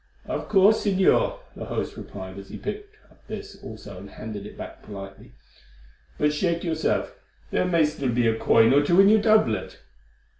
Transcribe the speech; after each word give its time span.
"Of 0.25 0.49
course, 0.49 0.83
Señor," 0.83 1.41
the 1.55 1.65
host 1.65 1.95
replied 1.95 2.39
as 2.39 2.49
he 2.49 2.57
picked 2.57 2.95
this 3.27 3.55
up 3.55 3.63
also 3.63 3.99
and 3.99 4.09
handed 4.09 4.47
it 4.47 4.57
back 4.57 4.81
politely, 4.81 5.33
"but 6.17 6.33
shake 6.33 6.63
yourself, 6.63 7.13
there 7.51 7.65
may 7.65 7.85
still 7.85 8.09
be 8.09 8.25
a 8.25 8.35
coin 8.35 8.73
or 8.73 8.81
two 8.81 8.99
in 8.99 9.09
your 9.09 9.21
doublet." 9.21 9.77